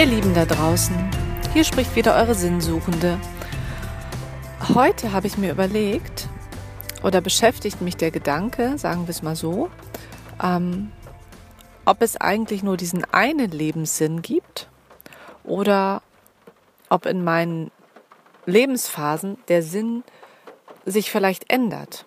Ihr 0.00 0.06
Lieben 0.06 0.32
da 0.32 0.46
draußen, 0.46 0.96
hier 1.52 1.62
spricht 1.62 1.94
wieder 1.94 2.16
eure 2.16 2.34
Sinnsuchende. 2.34 3.18
Heute 4.72 5.12
habe 5.12 5.26
ich 5.26 5.36
mir 5.36 5.52
überlegt, 5.52 6.26
oder 7.02 7.20
beschäftigt 7.20 7.82
mich 7.82 7.98
der 7.98 8.10
Gedanke, 8.10 8.78
sagen 8.78 9.06
wir 9.06 9.10
es 9.10 9.20
mal 9.20 9.36
so, 9.36 9.68
ähm, 10.42 10.90
ob 11.84 12.00
es 12.00 12.18
eigentlich 12.18 12.62
nur 12.62 12.78
diesen 12.78 13.04
einen 13.12 13.50
Lebenssinn 13.50 14.22
gibt 14.22 14.70
oder 15.44 16.00
ob 16.88 17.04
in 17.04 17.22
meinen 17.22 17.70
Lebensphasen 18.46 19.36
der 19.48 19.62
Sinn 19.62 20.02
sich 20.86 21.10
vielleicht 21.10 21.52
ändert. 21.52 22.06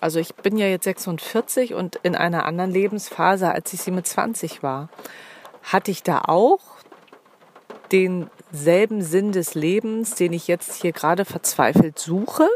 Also 0.00 0.20
ich 0.20 0.32
bin 0.36 0.58
ja 0.58 0.68
jetzt 0.68 0.84
46 0.84 1.74
und 1.74 1.96
in 2.04 2.14
einer 2.14 2.44
anderen 2.44 2.70
Lebensphase, 2.70 3.50
als 3.50 3.72
ich 3.72 3.80
sie 3.80 3.90
mit 3.90 4.06
20 4.06 4.62
war, 4.62 4.90
hatte 5.64 5.90
ich 5.90 6.04
da 6.04 6.20
auch 6.20 6.75
denselben 7.92 9.02
Sinn 9.02 9.32
des 9.32 9.54
Lebens, 9.54 10.14
den 10.14 10.32
ich 10.32 10.48
jetzt 10.48 10.80
hier 10.80 10.92
gerade 10.92 11.24
verzweifelt 11.24 11.98
suche? 11.98 12.48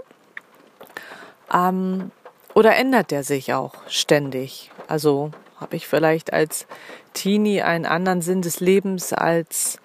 Ähm, 1.52 2.10
oder 2.54 2.76
ändert 2.76 3.10
der 3.10 3.24
sich 3.24 3.52
auch 3.54 3.74
ständig? 3.88 4.70
Also 4.88 5.30
habe 5.56 5.76
ich 5.76 5.86
vielleicht 5.86 6.32
als 6.32 6.66
Teenie 7.12 7.62
einen 7.62 7.86
anderen 7.86 8.22
Sinn 8.22 8.42
des 8.42 8.60
Lebens 8.60 9.12
als, 9.12 9.78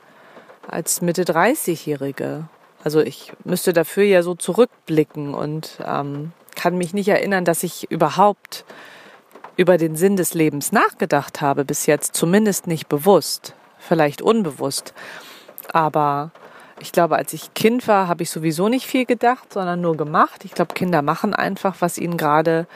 als 0.67 1.01
Mitte 1.01 1.23
30-Jährige? 1.23 2.47
Also 2.83 3.01
ich 3.01 3.33
müsste 3.43 3.73
dafür 3.73 4.03
ja 4.03 4.23
so 4.23 4.35
zurückblicken 4.35 5.33
und 5.33 5.79
ähm, 5.85 6.31
kann 6.55 6.77
mich 6.77 6.93
nicht 6.93 7.09
erinnern, 7.09 7.45
dass 7.45 7.63
ich 7.63 7.91
überhaupt 7.91 8.65
über 9.57 9.77
den 9.77 9.95
Sinn 9.95 10.17
des 10.17 10.33
Lebens 10.33 10.71
nachgedacht 10.71 11.41
habe 11.41 11.65
bis 11.65 11.85
jetzt, 11.85 12.15
zumindest 12.15 12.67
nicht 12.67 12.87
bewusst, 12.87 13.53
vielleicht 13.79 14.21
unbewusst. 14.21 14.93
Aber 15.73 16.31
ich 16.79 16.91
glaube, 16.91 17.15
als 17.15 17.33
ich 17.33 17.53
Kind 17.53 17.87
war, 17.87 18.07
habe 18.07 18.23
ich 18.23 18.29
sowieso 18.29 18.67
nicht 18.69 18.85
viel 18.85 19.05
gedacht, 19.05 19.53
sondern 19.53 19.81
nur 19.81 19.95
gemacht. 19.95 20.43
Ich 20.45 20.51
glaube, 20.51 20.73
Kinder 20.73 21.01
machen 21.01 21.33
einfach, 21.33 21.77
was 21.79 21.97
ihnen 21.97 22.17
gerade 22.17 22.67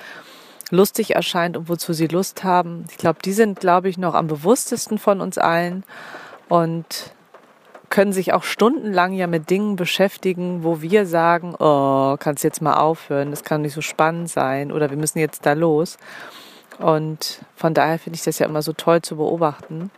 lustig 0.72 1.16
erscheint 1.16 1.58
und 1.58 1.68
wozu 1.68 1.94
sie 1.94 2.08
Lust 2.08 2.44
haben. 2.44 2.86
Ich 2.90 2.98
glaube, 2.98 3.20
die 3.24 3.34
sind, 3.34 3.60
glaube 3.60 3.90
ich, 3.90 3.98
noch 3.98 4.14
am 4.14 4.28
bewusstesten 4.28 4.98
von 4.98 5.20
uns 5.20 5.38
allen 5.38 5.84
und 6.48 7.14
können 7.90 8.14
sich 8.14 8.34
auch 8.34 8.44
stundenlang 8.44 9.14
ja 9.14 9.26
mit 9.26 9.50
Dingen 9.50 9.76
beschäftigen, 9.76 10.64
wo 10.64 10.82
wir 10.82 11.08
sagen, 11.08 11.56
oh, 11.58 12.18
kannst 12.20 12.44
jetzt 12.44 12.62
mal 12.62 12.76
aufhören, 12.76 13.32
das 13.32 13.44
kann 13.44 13.64
nicht 13.64 13.74
so 13.74 13.82
spannend 13.82 14.30
sein 14.30 14.72
oder 14.72 14.92
wir 14.92 14.98
müssen 14.98 15.18
jetzt 15.18 15.46
da 15.46 15.54
los. 15.54 15.98
Und 16.78 17.42
von 17.56 17.74
daher 17.74 18.00
finde 18.00 18.18
ich 18.18 18.24
das 18.24 18.40
ja 18.40 18.46
immer 18.46 18.62
so 18.62 18.74
toll 18.74 19.02
zu 19.02 19.18
beobachten 19.18 19.92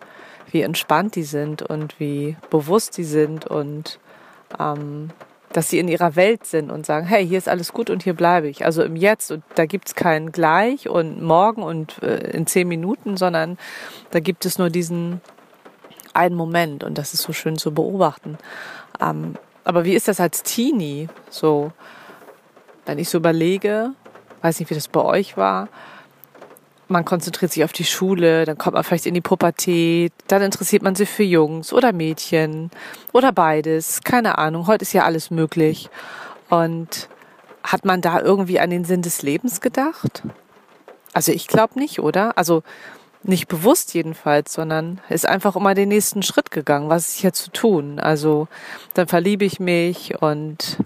wie 0.51 0.61
entspannt 0.61 1.15
die 1.15 1.23
sind 1.23 1.61
und 1.61 1.99
wie 1.99 2.35
bewusst 2.49 2.97
die 2.97 3.03
sind 3.03 3.47
und 3.47 3.99
ähm, 4.59 5.09
dass 5.53 5.69
sie 5.69 5.79
in 5.79 5.87
ihrer 5.87 6.15
Welt 6.15 6.45
sind 6.45 6.71
und 6.71 6.85
sagen, 6.85 7.05
hey, 7.05 7.27
hier 7.27 7.37
ist 7.37 7.49
alles 7.49 7.73
gut 7.73 7.89
und 7.89 8.03
hier 8.03 8.13
bleibe 8.13 8.47
ich. 8.47 8.65
Also 8.65 8.83
im 8.83 8.95
Jetzt 8.95 9.31
und 9.31 9.43
da 9.55 9.65
gibt 9.65 9.87
es 9.89 9.95
kein 9.95 10.31
Gleich 10.31 10.87
und 10.87 11.21
morgen 11.21 11.63
und 11.63 12.01
äh, 12.03 12.31
in 12.31 12.47
zehn 12.47 12.67
Minuten, 12.67 13.17
sondern 13.17 13.57
da 14.11 14.19
gibt 14.19 14.45
es 14.45 14.57
nur 14.57 14.69
diesen 14.69 15.21
einen 16.13 16.35
Moment 16.35 16.83
und 16.83 16.97
das 16.97 17.13
ist 17.13 17.23
so 17.23 17.33
schön 17.33 17.57
zu 17.57 17.73
beobachten. 17.73 18.37
Ähm, 18.99 19.35
aber 19.63 19.85
wie 19.85 19.93
ist 19.93 20.07
das 20.07 20.19
als 20.19 20.43
Teenie? 20.43 21.07
So, 21.29 21.71
wenn 22.85 22.99
ich 22.99 23.09
so 23.09 23.17
überlege, 23.17 23.91
weiß 24.41 24.59
nicht, 24.59 24.69
wie 24.69 24.75
das 24.75 24.87
bei 24.87 25.01
euch 25.01 25.37
war, 25.37 25.69
man 26.91 27.05
konzentriert 27.05 27.51
sich 27.51 27.63
auf 27.63 27.73
die 27.73 27.85
Schule, 27.85 28.45
dann 28.45 28.57
kommt 28.57 28.75
man 28.75 28.83
vielleicht 28.83 29.05
in 29.05 29.13
die 29.13 29.21
Pubertät, 29.21 30.13
dann 30.27 30.41
interessiert 30.41 30.83
man 30.83 30.95
sich 30.95 31.09
für 31.09 31.23
Jungs 31.23 31.73
oder 31.73 31.93
Mädchen 31.93 32.71
oder 33.13 33.31
beides, 33.31 34.01
keine 34.03 34.37
Ahnung, 34.37 34.67
heute 34.67 34.83
ist 34.83 34.93
ja 34.93 35.03
alles 35.03 35.31
möglich. 35.31 35.89
Und 36.49 37.09
hat 37.63 37.85
man 37.85 38.01
da 38.01 38.19
irgendwie 38.19 38.59
an 38.59 38.69
den 38.69 38.85
Sinn 38.85 39.01
des 39.01 39.21
Lebens 39.21 39.61
gedacht? 39.61 40.23
Also 41.13 41.31
ich 41.31 41.47
glaube 41.47 41.79
nicht, 41.79 41.99
oder? 41.99 42.37
Also 42.37 42.63
nicht 43.23 43.47
bewusst 43.47 43.93
jedenfalls, 43.93 44.53
sondern 44.53 44.99
ist 45.09 45.27
einfach 45.27 45.55
immer 45.55 45.75
den 45.75 45.89
nächsten 45.89 46.23
Schritt 46.23 46.49
gegangen. 46.49 46.89
Was 46.89 47.09
ist 47.09 47.19
hier 47.19 47.33
zu 47.33 47.51
tun? 47.51 47.99
Also 47.99 48.47
dann 48.95 49.07
verliebe 49.07 49.45
ich 49.45 49.59
mich 49.59 50.19
und 50.21 50.77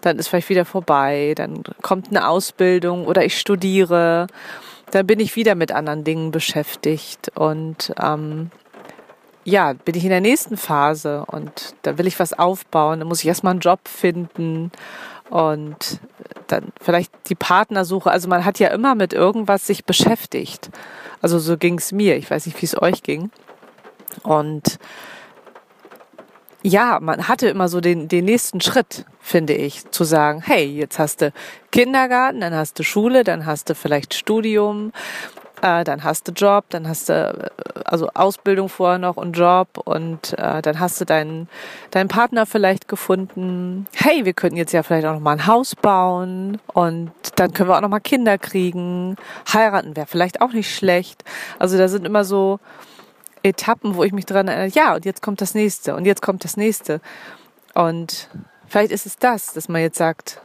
dann 0.00 0.18
ist 0.18 0.28
vielleicht 0.28 0.50
wieder 0.50 0.64
vorbei. 0.64 1.34
Dann 1.36 1.62
kommt 1.82 2.08
eine 2.08 2.28
Ausbildung 2.28 3.06
oder 3.06 3.24
ich 3.24 3.38
studiere 3.38 4.28
dann 4.90 5.06
bin 5.06 5.20
ich 5.20 5.36
wieder 5.36 5.54
mit 5.54 5.72
anderen 5.72 6.04
Dingen 6.04 6.30
beschäftigt 6.30 7.30
und 7.34 7.92
ähm, 8.02 8.50
ja, 9.44 9.72
bin 9.72 9.94
ich 9.94 10.04
in 10.04 10.10
der 10.10 10.20
nächsten 10.20 10.56
Phase 10.56 11.24
und 11.26 11.74
da 11.82 11.96
will 11.98 12.06
ich 12.06 12.18
was 12.20 12.38
aufbauen, 12.38 13.00
dann 13.00 13.08
muss 13.08 13.20
ich 13.20 13.28
erstmal 13.28 13.52
einen 13.52 13.60
Job 13.60 13.80
finden 13.88 14.70
und 15.30 16.00
dann 16.48 16.72
vielleicht 16.80 17.12
die 17.28 17.34
Partnersuche. 17.34 18.10
Also 18.10 18.28
man 18.28 18.44
hat 18.44 18.58
ja 18.58 18.68
immer 18.68 18.94
mit 18.94 19.12
irgendwas 19.12 19.66
sich 19.66 19.84
beschäftigt. 19.84 20.70
Also 21.22 21.38
so 21.38 21.56
ging 21.56 21.78
es 21.78 21.92
mir. 21.92 22.16
Ich 22.16 22.30
weiß 22.30 22.46
nicht, 22.46 22.60
wie 22.60 22.66
es 22.66 22.80
euch 22.80 23.02
ging. 23.02 23.30
Und 24.22 24.78
ja, 26.62 26.98
man 27.00 27.28
hatte 27.28 27.48
immer 27.48 27.68
so 27.68 27.80
den, 27.80 28.08
den 28.08 28.24
nächsten 28.24 28.60
Schritt, 28.60 29.06
finde 29.20 29.54
ich, 29.54 29.90
zu 29.90 30.04
sagen, 30.04 30.42
hey, 30.44 30.64
jetzt 30.64 30.98
hast 30.98 31.22
du 31.22 31.32
Kindergarten, 31.70 32.40
dann 32.40 32.54
hast 32.54 32.78
du 32.78 32.82
Schule, 32.82 33.24
dann 33.24 33.46
hast 33.46 33.70
du 33.70 33.74
vielleicht 33.74 34.14
Studium, 34.14 34.92
äh, 35.62 35.84
dann 35.84 36.04
hast 36.04 36.28
du 36.28 36.32
Job, 36.32 36.66
dann 36.70 36.88
hast 36.88 37.08
du 37.08 37.12
äh, 37.12 37.80
also 37.84 38.08
Ausbildung 38.14 38.68
vorher 38.68 38.98
noch 38.98 39.16
und 39.16 39.36
Job 39.36 39.78
und 39.84 40.38
äh, 40.38 40.62
dann 40.62 40.80
hast 40.80 41.00
du 41.00 41.04
deinen 41.04 41.48
deinen 41.90 42.08
Partner 42.08 42.46
vielleicht 42.46 42.88
gefunden. 42.88 43.86
Hey, 43.94 44.24
wir 44.24 44.32
könnten 44.32 44.56
jetzt 44.56 44.72
ja 44.72 44.82
vielleicht 44.82 45.06
auch 45.06 45.14
noch 45.14 45.20
mal 45.20 45.32
ein 45.32 45.46
Haus 45.46 45.74
bauen 45.74 46.58
und 46.72 47.10
dann 47.36 47.52
können 47.52 47.68
wir 47.68 47.76
auch 47.76 47.82
noch 47.82 47.88
mal 47.88 48.00
Kinder 48.00 48.38
kriegen. 48.38 49.16
Heiraten 49.52 49.96
wäre 49.96 50.06
vielleicht 50.06 50.40
auch 50.40 50.52
nicht 50.52 50.74
schlecht. 50.74 51.24
Also 51.58 51.78
da 51.78 51.88
sind 51.88 52.06
immer 52.06 52.24
so 52.24 52.60
Etappen, 53.42 53.94
wo 53.94 54.04
ich 54.04 54.12
mich 54.12 54.26
dran 54.26 54.48
erinnere, 54.48 54.68
ja, 54.68 54.94
und 54.94 55.04
jetzt 55.04 55.22
kommt 55.22 55.40
das 55.40 55.54
nächste 55.54 55.94
und 55.94 56.04
jetzt 56.04 56.22
kommt 56.22 56.44
das 56.44 56.56
nächste. 56.56 57.00
Und 57.74 58.28
vielleicht 58.66 58.92
ist 58.92 59.06
es 59.06 59.16
das, 59.18 59.52
dass 59.52 59.68
man 59.68 59.80
jetzt 59.82 59.98
sagt, 59.98 60.40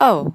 oh, 0.00 0.32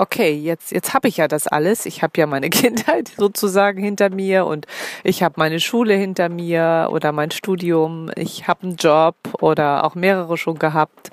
okay, 0.00 0.32
jetzt, 0.32 0.72
jetzt 0.72 0.94
habe 0.94 1.08
ich 1.08 1.18
ja 1.18 1.28
das 1.28 1.46
alles. 1.46 1.84
Ich 1.84 2.02
habe 2.02 2.12
ja 2.16 2.26
meine 2.26 2.48
Kindheit 2.50 3.12
sozusagen 3.16 3.82
hinter 3.82 4.10
mir 4.10 4.46
und 4.46 4.66
ich 5.04 5.22
habe 5.22 5.34
meine 5.36 5.60
Schule 5.60 5.94
hinter 5.94 6.28
mir 6.28 6.88
oder 6.90 7.12
mein 7.12 7.30
Studium. 7.30 8.10
Ich 8.16 8.48
habe 8.48 8.62
einen 8.62 8.76
Job 8.76 9.16
oder 9.40 9.84
auch 9.84 9.94
mehrere 9.94 10.38
schon 10.38 10.58
gehabt. 10.58 11.10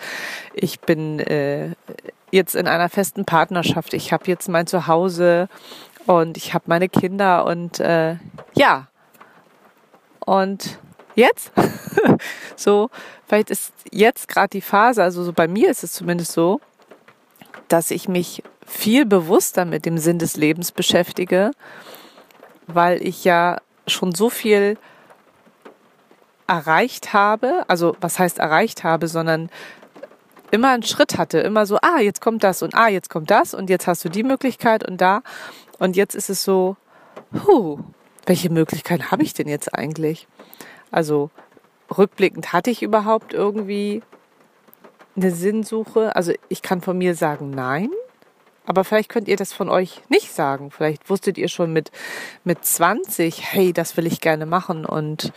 Ich 0.54 0.80
bin 0.80 1.20
äh, 1.20 1.72
jetzt 2.32 2.56
in 2.56 2.68
einer 2.68 2.90
festen 2.90 3.26
Partnerschaft. 3.26 3.94
Ich 3.94 4.14
habe 4.14 4.24
jetzt 4.28 4.48
mein 4.48 4.68
Zuhause 4.68 5.50
und 6.06 6.38
ich 6.38 6.54
habe 6.54 6.66
meine 6.68 6.88
Kinder 6.88 7.46
und 7.46 7.82
äh, 7.82 8.16
ja, 8.56 8.88
und 10.28 10.78
jetzt? 11.16 11.54
so, 12.56 12.90
vielleicht 13.26 13.50
ist 13.50 13.72
jetzt 13.92 14.28
gerade 14.28 14.50
die 14.50 14.62
Phase, 14.62 15.02
also 15.02 15.24
so 15.24 15.32
bei 15.32 15.48
mir 15.48 15.72
ist 15.72 15.84
es 15.84 15.94
zumindest 15.94 16.34
so, 16.34 16.60
dass 17.70 17.92
ich 17.92 18.10
mich 18.10 18.44
viel 18.66 19.06
bewusster 19.06 19.64
mit 19.64 19.86
dem 19.86 19.98
Sinn 19.98 20.20
des 20.20 20.36
Lebens 20.36 20.74
beschäftige, 20.74 21.52
weil 22.68 23.02
ich 23.02 23.24
ja 23.24 23.60
schon 23.88 24.14
so 24.14 24.30
viel 24.30 24.78
erreicht 26.46 27.14
habe, 27.14 27.64
also 27.70 27.96
was 28.02 28.20
heißt 28.20 28.38
erreicht 28.40 28.84
habe, 28.84 29.08
sondern 29.08 29.50
immer 30.52 30.72
einen 30.72 30.84
Schritt 30.84 31.18
hatte, 31.18 31.40
immer 31.40 31.66
so, 31.66 31.78
ah, 31.82 32.00
jetzt 32.00 32.20
kommt 32.20 32.44
das 32.44 32.62
und 32.62 32.76
ah, 32.76 32.90
jetzt 32.90 33.10
kommt 33.10 33.32
das 33.32 33.54
und 33.54 33.70
jetzt 33.70 33.88
hast 33.88 34.04
du 34.04 34.10
die 34.10 34.24
Möglichkeit 34.24 34.86
und 34.86 35.00
da 35.00 35.22
und 35.80 35.96
jetzt 35.96 36.16
ist 36.16 36.30
es 36.30 36.44
so, 36.44 36.76
huh, 37.46 37.80
welche 38.28 38.52
Möglichkeiten 38.52 39.10
habe 39.10 39.24
ich 39.24 39.34
denn 39.34 39.48
jetzt 39.48 39.74
eigentlich? 39.74 40.28
Also 40.92 41.32
rückblickend 41.98 42.54
hatte 42.54 42.70
ich 42.70 42.84
überhaupt 42.84 43.34
irgendwie 43.34 44.04
eine 45.16 45.32
Sinnsuche? 45.32 46.16
Also 46.16 46.34
ich 46.50 46.62
kann 46.62 46.82
von 46.82 46.98
mir 46.98 47.16
sagen, 47.16 47.50
nein. 47.50 47.90
Aber 48.66 48.84
vielleicht 48.84 49.08
könnt 49.08 49.30
ihr 49.30 49.38
das 49.38 49.54
von 49.54 49.70
euch 49.70 50.02
nicht 50.10 50.34
sagen. 50.34 50.72
Vielleicht 50.72 51.10
wusstet 51.10 51.38
ihr 51.38 51.48
schon 51.48 51.72
mit, 51.72 51.90
mit 52.44 52.66
20, 52.66 53.54
hey, 53.54 53.72
das 53.72 53.96
will 53.96 54.06
ich 54.06 54.20
gerne 54.20 54.46
machen 54.46 54.86
und 54.86 55.32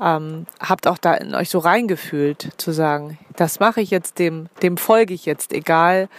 ähm, 0.00 0.46
habt 0.60 0.86
auch 0.86 0.98
da 0.98 1.14
in 1.14 1.34
euch 1.34 1.48
so 1.48 1.60
reingefühlt, 1.60 2.52
zu 2.58 2.72
sagen, 2.72 3.18
das 3.36 3.58
mache 3.58 3.80
ich 3.80 3.90
jetzt, 3.90 4.18
dem, 4.18 4.50
dem 4.60 4.76
folge 4.76 5.14
ich 5.14 5.24
jetzt, 5.24 5.54
egal 5.54 6.10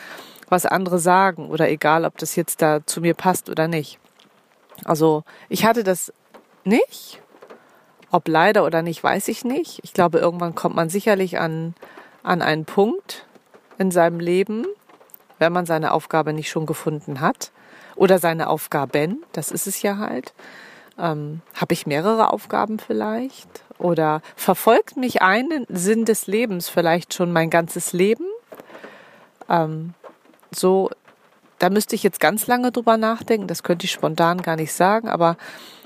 was 0.49 0.65
andere 0.65 0.97
sagen 0.97 1.49
oder 1.49 1.69
egal, 1.69 2.03
ob 2.03 2.17
das 2.17 2.35
jetzt 2.35 2.63
da 2.63 2.85
zu 2.85 2.99
mir 3.01 3.13
passt 3.13 3.49
oder 3.49 3.67
nicht. 3.67 3.99
Also 4.83 5.23
ich 5.49 5.65
hatte 5.65 5.83
das 5.83 6.11
nicht. 6.63 7.21
Ob 8.11 8.27
leider 8.27 8.65
oder 8.65 8.81
nicht, 8.81 9.03
weiß 9.03 9.27
ich 9.27 9.43
nicht. 9.43 9.79
Ich 9.83 9.93
glaube, 9.93 10.19
irgendwann 10.19 10.55
kommt 10.55 10.75
man 10.75 10.89
sicherlich 10.89 11.39
an, 11.39 11.75
an 12.23 12.41
einen 12.41 12.65
Punkt 12.65 13.25
in 13.77 13.91
seinem 13.91 14.19
Leben, 14.19 14.65
wenn 15.39 15.51
man 15.51 15.65
seine 15.65 15.91
Aufgabe 15.91 16.33
nicht 16.33 16.49
schon 16.49 16.65
gefunden 16.65 17.19
hat. 17.19 17.51
Oder 17.95 18.19
seine 18.19 18.49
Aufgaben, 18.49 19.23
das 19.31 19.51
ist 19.51 19.67
es 19.67 19.81
ja 19.81 19.97
halt. 19.97 20.33
Ähm, 20.97 21.41
Habe 21.53 21.73
ich 21.73 21.87
mehrere 21.87 22.31
Aufgaben 22.31 22.79
vielleicht? 22.79 23.47
Oder 23.77 24.21
verfolgt 24.35 24.97
mich 24.97 25.21
ein 25.21 25.65
Sinn 25.69 26.05
des 26.05 26.27
Lebens 26.27 26.69
vielleicht 26.69 27.13
schon 27.13 27.31
mein 27.31 27.49
ganzes 27.49 27.93
Leben? 27.93 28.25
Ähm, 29.49 29.93
so, 30.51 30.89
da 31.65 31.71
müsste 31.71 31.95
ich 31.95 32.03
jetzt 32.03 32.19
ganz 32.19 32.45
lange 32.45 32.71
drüber 32.71 32.95
nachdenken. 32.95 33.47
Das 33.47 33.63
könnte 33.63 33.85
ich 33.85 33.91
spontan 33.91 34.43
gar 34.43 34.55
nicht 34.55 34.71
sagen, 34.71 35.09
aber 35.09 35.35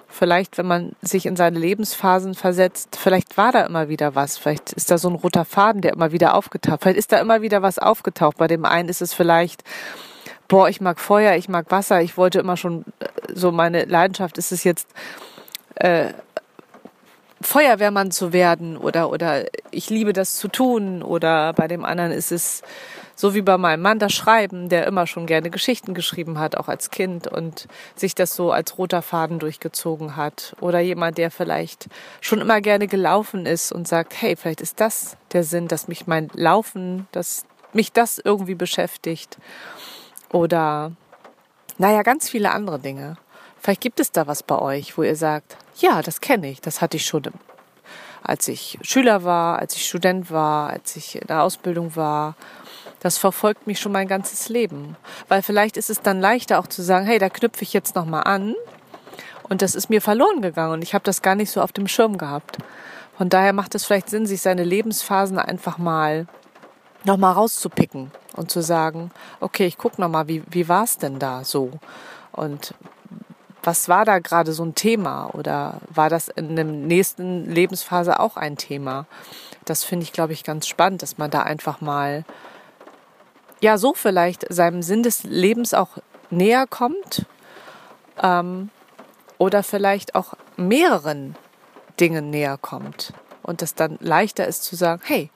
vielleicht, 0.09 0.57
wenn 0.57 0.67
man 0.67 0.91
sich 1.01 1.25
in 1.25 1.37
seine 1.37 1.57
Lebensphasen 1.57 2.35
versetzt, 2.35 2.97
vielleicht 3.01 3.37
war 3.37 3.53
da 3.53 3.61
immer 3.61 3.87
wieder 3.87 4.13
was. 4.13 4.37
Vielleicht 4.37 4.73
ist 4.73 4.91
da 4.91 4.97
so 4.97 5.07
ein 5.07 5.15
roter 5.15 5.45
Faden, 5.45 5.81
der 5.81 5.93
immer 5.93 6.11
wieder 6.11 6.33
aufgetaucht. 6.33 6.81
Vielleicht 6.81 6.97
ist 6.97 7.13
da 7.13 7.19
immer 7.19 7.41
wieder 7.41 7.61
was 7.61 7.79
aufgetaucht. 7.79 8.35
Bei 8.35 8.47
dem 8.47 8.65
einen 8.65 8.89
ist 8.89 9.01
es 9.01 9.13
vielleicht, 9.13 9.63
boah, 10.49 10.67
ich 10.67 10.81
mag 10.81 10.99
Feuer, 10.99 11.37
ich 11.37 11.47
mag 11.47 11.71
Wasser. 11.71 12.01
Ich 12.01 12.17
wollte 12.17 12.39
immer 12.39 12.57
schon, 12.57 12.83
äh, 12.99 13.05
so 13.33 13.53
meine 13.53 13.85
Leidenschaft 13.85 14.37
ist 14.37 14.51
es 14.51 14.65
jetzt, 14.65 14.89
äh, 15.75 16.11
Feuerwehrmann 17.39 18.11
zu 18.11 18.33
werden 18.33 18.75
oder, 18.75 19.09
oder 19.09 19.45
ich 19.71 19.89
liebe 19.89 20.11
das 20.11 20.35
zu 20.35 20.49
tun 20.49 21.01
oder 21.01 21.53
bei 21.53 21.69
dem 21.69 21.85
anderen 21.85 22.11
ist 22.11 22.33
es 22.33 22.63
so 23.19 23.35
wie 23.35 23.41
bei 23.41 23.57
meinem 23.57 23.81
Mann 23.81 23.99
das 23.99 24.13
Schreiben, 24.13 24.69
der 24.69 24.87
immer 24.87 25.05
schon 25.05 25.25
gerne 25.25 25.49
Geschichten 25.49 25.93
geschrieben 25.93 26.39
hat, 26.39 26.55
auch 26.55 26.69
als 26.69 26.89
Kind 26.89 27.27
und 27.27 27.67
sich 27.93 28.15
das 28.15 28.33
so 28.33 28.53
als 28.53 28.77
roter 28.77 29.01
Faden 29.01 29.39
durchgezogen 29.39 30.15
hat. 30.15 30.55
Oder 30.61 30.79
jemand, 30.79 31.17
der 31.17 31.29
vielleicht 31.29 31.89
schon 32.21 32.39
immer 32.39 32.61
gerne 32.61 32.87
gelaufen 32.87 33.45
ist 33.45 33.73
und 33.73 33.89
sagt, 33.89 34.13
hey, 34.21 34.37
vielleicht 34.37 34.61
ist 34.61 34.79
das 34.79 35.17
der 35.33 35.43
Sinn, 35.43 35.67
dass 35.67 35.89
mich 35.89 36.07
mein 36.07 36.29
Laufen, 36.33 37.09
dass 37.11 37.43
mich 37.73 37.91
das 37.91 38.21
irgendwie 38.23 38.55
beschäftigt. 38.55 39.37
Oder, 40.31 40.93
naja, 41.77 42.03
ganz 42.03 42.29
viele 42.29 42.51
andere 42.51 42.79
Dinge. 42.79 43.17
Vielleicht 43.59 43.81
gibt 43.81 43.99
es 43.99 44.13
da 44.13 44.27
was 44.27 44.43
bei 44.43 44.57
euch, 44.57 44.97
wo 44.97 45.03
ihr 45.03 45.17
sagt, 45.17 45.57
ja, 45.75 46.01
das 46.01 46.21
kenne 46.21 46.49
ich, 46.49 46.61
das 46.61 46.79
hatte 46.79 46.95
ich 46.95 47.05
schon, 47.05 47.23
als 48.23 48.47
ich 48.47 48.79
Schüler 48.81 49.25
war, 49.25 49.59
als 49.59 49.75
ich 49.75 49.85
Student 49.85 50.31
war, 50.31 50.69
als 50.69 50.95
ich 50.95 51.17
in 51.17 51.27
der 51.27 51.43
Ausbildung 51.43 51.97
war 51.97 52.37
das 52.99 53.17
verfolgt 53.17 53.67
mich 53.67 53.79
schon 53.79 53.91
mein 53.91 54.07
ganzes 54.07 54.49
Leben. 54.49 54.95
Weil 55.27 55.41
vielleicht 55.41 55.77
ist 55.77 55.89
es 55.89 56.01
dann 56.01 56.19
leichter 56.19 56.59
auch 56.59 56.67
zu 56.67 56.81
sagen, 56.81 57.05
hey, 57.05 57.19
da 57.19 57.29
knüpfe 57.29 57.63
ich 57.63 57.73
jetzt 57.73 57.95
nochmal 57.95 58.23
an. 58.23 58.55
Und 59.43 59.61
das 59.61 59.75
ist 59.75 59.89
mir 59.89 60.01
verloren 60.01 60.41
gegangen 60.41 60.73
und 60.73 60.83
ich 60.83 60.93
habe 60.93 61.03
das 61.03 61.23
gar 61.23 61.35
nicht 61.35 61.49
so 61.49 61.61
auf 61.61 61.71
dem 61.71 61.87
Schirm 61.87 62.17
gehabt. 62.17 62.59
Von 63.17 63.29
daher 63.29 63.51
macht 63.51 63.73
es 63.73 63.83
vielleicht 63.83 64.09
Sinn, 64.09 64.27
sich 64.27 64.41
seine 64.41 64.63
Lebensphasen 64.63 65.39
einfach 65.39 65.77
mal 65.77 66.27
nochmal 67.03 67.33
rauszupicken 67.33 68.11
und 68.35 68.51
zu 68.51 68.61
sagen, 68.61 69.11
okay, 69.39 69.65
ich 69.65 69.77
gucke 69.77 69.99
nochmal, 69.99 70.27
wie, 70.27 70.43
wie 70.49 70.69
war 70.69 70.83
es 70.83 70.97
denn 70.97 71.17
da 71.17 71.43
so? 71.43 71.71
Und 72.31 72.75
was 73.63 73.89
war 73.89 74.05
da 74.05 74.19
gerade 74.19 74.53
so 74.53 74.63
ein 74.63 74.75
Thema 74.75 75.33
oder 75.33 75.81
war 75.89 76.09
das 76.09 76.29
in 76.29 76.55
der 76.55 76.65
nächsten 76.65 77.45
Lebensphase 77.45 78.19
auch 78.19 78.37
ein 78.37 78.55
Thema? 78.55 79.05
Das 79.65 79.83
finde 79.83 80.03
ich, 80.03 80.13
glaube 80.13 80.33
ich, 80.33 80.43
ganz 80.43 80.67
spannend, 80.67 81.01
dass 81.01 81.17
man 81.17 81.29
da 81.29 81.41
einfach 81.41 81.81
mal 81.81 82.23
ja 83.61 83.77
so 83.77 83.93
vielleicht 83.93 84.45
seinem 84.51 84.81
Sinn 84.81 85.03
des 85.03 85.23
Lebens 85.23 85.73
auch 85.73 85.97
näher 86.29 86.65
kommt 86.67 87.25
ähm, 88.21 88.69
oder 89.37 89.63
vielleicht 89.63 90.15
auch 90.15 90.33
mehreren 90.57 91.35
Dingen 91.99 92.29
näher 92.29 92.57
kommt 92.57 93.13
und 93.43 93.61
das 93.61 93.75
dann 93.75 93.97
leichter 93.99 94.47
ist 94.47 94.63
zu 94.63 94.75
sagen, 94.75 95.01
hey, 95.05 95.31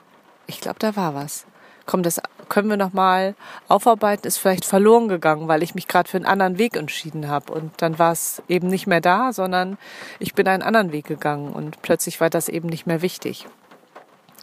ich 0.47 0.61
glaube, 0.61 0.79
da 0.79 0.95
war 0.95 1.15
was. 1.15 1.45
Komm, 1.85 2.03
das 2.03 2.21
können 2.47 2.69
wir 2.69 2.77
noch 2.77 2.93
mal 2.93 3.35
aufarbeiten. 3.67 4.27
Ist 4.27 4.37
vielleicht 4.37 4.65
verloren 4.65 5.07
gegangen, 5.07 5.47
weil 5.47 5.63
ich 5.63 5.75
mich 5.75 5.87
gerade 5.87 6.09
für 6.09 6.17
einen 6.17 6.25
anderen 6.25 6.57
Weg 6.57 6.77
entschieden 6.77 7.27
habe 7.27 7.51
und 7.51 7.73
dann 7.81 7.99
war 7.99 8.11
es 8.11 8.41
eben 8.47 8.67
nicht 8.67 8.87
mehr 8.87 9.01
da, 9.01 9.33
sondern 9.33 9.77
ich 10.19 10.33
bin 10.33 10.47
einen 10.47 10.63
anderen 10.63 10.91
Weg 10.91 11.05
gegangen 11.05 11.51
und 11.51 11.81
plötzlich 11.81 12.21
war 12.21 12.29
das 12.29 12.49
eben 12.49 12.69
nicht 12.69 12.85
mehr 12.85 13.01
wichtig. 13.01 13.47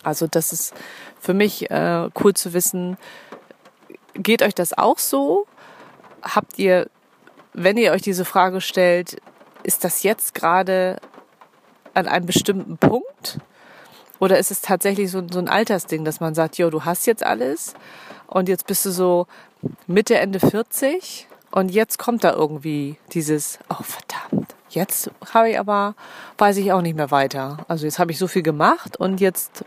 Also 0.02 0.26
das 0.26 0.52
ist 0.52 0.74
für 1.18 1.34
mich 1.34 1.70
äh, 1.70 2.08
cool 2.22 2.34
zu 2.34 2.52
wissen, 2.52 2.96
Geht 4.14 4.42
euch 4.42 4.54
das 4.54 4.76
auch 4.76 4.98
so? 4.98 5.46
Habt 6.22 6.58
ihr, 6.58 6.88
wenn 7.52 7.76
ihr 7.76 7.92
euch 7.92 8.02
diese 8.02 8.24
Frage 8.24 8.60
stellt, 8.60 9.20
ist 9.62 9.84
das 9.84 10.02
jetzt 10.02 10.34
gerade 10.34 11.00
an 11.94 12.06
einem 12.06 12.26
bestimmten 12.26 12.76
Punkt? 12.76 13.38
Oder 14.18 14.38
ist 14.38 14.50
es 14.50 14.60
tatsächlich 14.60 15.10
so, 15.10 15.22
so 15.30 15.38
ein 15.38 15.48
Altersding, 15.48 16.04
dass 16.04 16.20
man 16.20 16.34
sagt, 16.34 16.58
jo, 16.58 16.70
du 16.70 16.84
hast 16.84 17.06
jetzt 17.06 17.24
alles 17.24 17.74
und 18.26 18.48
jetzt 18.48 18.66
bist 18.66 18.84
du 18.84 18.90
so 18.90 19.26
Mitte, 19.86 20.18
Ende 20.18 20.40
40 20.40 21.26
und 21.50 21.70
jetzt 21.70 21.98
kommt 21.98 22.22
da 22.22 22.32
irgendwie 22.32 22.98
dieses, 23.12 23.58
oh 23.70 23.82
verdammt, 23.82 24.54
jetzt 24.68 25.10
habe 25.32 25.50
ich 25.50 25.58
aber, 25.58 25.94
weiß 26.38 26.58
ich 26.58 26.72
auch 26.72 26.82
nicht 26.82 26.96
mehr 26.96 27.10
weiter. 27.10 27.64
Also 27.66 27.86
jetzt 27.86 27.98
habe 27.98 28.12
ich 28.12 28.18
so 28.18 28.28
viel 28.28 28.42
gemacht 28.42 28.98
und 28.98 29.20
jetzt 29.20 29.64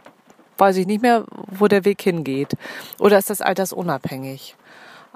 weiß 0.57 0.77
ich 0.77 0.87
nicht 0.87 1.01
mehr, 1.01 1.25
wo 1.47 1.67
der 1.67 1.85
Weg 1.85 2.01
hingeht. 2.01 2.53
Oder 2.99 3.17
ist 3.17 3.29
das 3.29 3.41
altersunabhängig? 3.41 4.55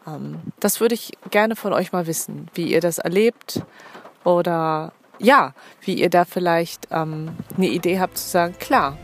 Ähm, 0.07 0.39
das 0.59 0.79
würde 0.79 0.95
ich 0.95 1.11
gerne 1.29 1.55
von 1.55 1.73
euch 1.73 1.91
mal 1.91 2.07
wissen, 2.07 2.49
wie 2.53 2.71
ihr 2.71 2.81
das 2.81 2.97
erlebt 2.97 3.61
oder 4.23 4.91
ja, 5.19 5.53
wie 5.81 5.95
ihr 5.95 6.09
da 6.09 6.25
vielleicht 6.25 6.87
ähm, 6.91 7.35
eine 7.55 7.67
Idee 7.67 7.99
habt 7.99 8.17
zu 8.17 8.27
sagen, 8.27 8.55
klar, 8.59 8.97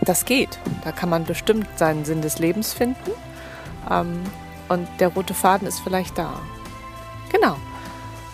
das 0.00 0.24
geht. 0.24 0.58
Da 0.84 0.92
kann 0.92 1.10
man 1.10 1.24
bestimmt 1.24 1.66
seinen 1.76 2.04
Sinn 2.04 2.22
des 2.22 2.38
Lebens 2.38 2.72
finden. 2.72 3.10
Ähm, 3.90 4.22
und 4.68 4.88
der 5.00 5.08
rote 5.08 5.34
Faden 5.34 5.66
ist 5.66 5.80
vielleicht 5.80 6.16
da. 6.18 6.40
Genau. 7.32 7.56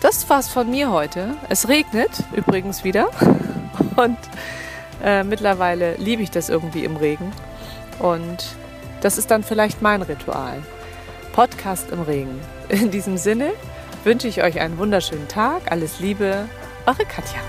Das 0.01 0.29
war's 0.29 0.49
von 0.49 0.69
mir 0.69 0.91
heute. 0.91 1.35
Es 1.49 1.67
regnet 1.67 2.11
übrigens 2.33 2.83
wieder. 2.83 3.09
Und 3.95 4.17
äh, 5.03 5.23
mittlerweile 5.23 5.95
liebe 5.95 6.21
ich 6.21 6.31
das 6.31 6.49
irgendwie 6.49 6.83
im 6.83 6.97
Regen. 6.97 7.31
Und 7.99 8.45
das 9.01 9.17
ist 9.17 9.31
dann 9.31 9.43
vielleicht 9.43 9.81
mein 9.81 10.01
Ritual. 10.01 10.61
Podcast 11.33 11.91
im 11.91 12.01
Regen. 12.01 12.39
In 12.69 12.91
diesem 12.91 13.17
Sinne 13.17 13.51
wünsche 14.03 14.27
ich 14.27 14.41
euch 14.43 14.59
einen 14.59 14.77
wunderschönen 14.77 15.27
Tag. 15.27 15.71
Alles 15.71 15.99
Liebe, 15.99 16.47
eure 16.85 17.05
Katja. 17.05 17.39